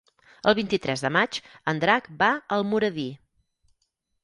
El 0.51 0.53
vint-i-tres 0.59 1.03
de 1.07 1.11
maig 1.17 1.37
en 1.73 1.83
Drac 1.85 2.09
va 2.23 2.31
a 2.39 2.41
Almoradí. 2.59 3.09